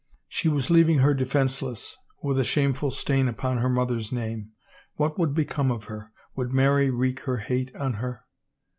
[0.27, 4.49] She was leaving her defenseless— with a shameful stain upon her mother's name.
[4.95, 6.11] What would become of her?
[6.35, 8.25] Would Mary wreak her hate on her?